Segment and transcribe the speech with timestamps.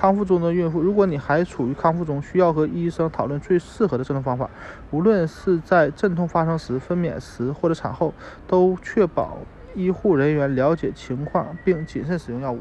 [0.00, 4.48] 康复中的孕妇，如果你还处于康复中，需要和医生讨论最适合的镇痛方法。
[4.90, 8.14] 无论是在阵痛发生时、分娩时或者产后，
[8.46, 9.36] 都确保
[9.74, 12.60] 医护人员了解情况并谨慎使用药物。